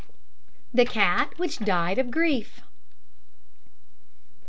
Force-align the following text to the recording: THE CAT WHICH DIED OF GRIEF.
THE 0.73 0.83
CAT 0.83 1.37
WHICH 1.37 1.59
DIED 1.59 1.99
OF 1.99 2.09
GRIEF. 2.09 2.61